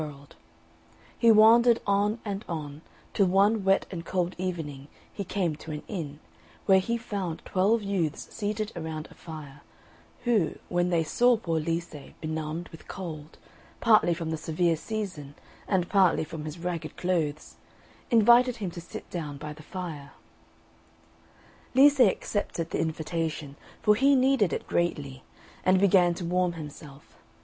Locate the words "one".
3.27-3.63